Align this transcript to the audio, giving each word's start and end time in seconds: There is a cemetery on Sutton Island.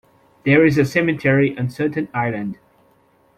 There 0.45 0.65
is 0.65 0.79
a 0.79 0.85
cemetery 0.85 1.55
on 1.59 1.69
Sutton 1.69 2.07
Island. 2.11 2.57